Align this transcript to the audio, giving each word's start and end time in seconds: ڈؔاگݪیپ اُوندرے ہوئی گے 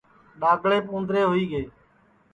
ڈؔاگݪیپ 0.39 0.85
اُوندرے 0.93 1.21
ہوئی 1.29 1.45
گے 1.51 1.61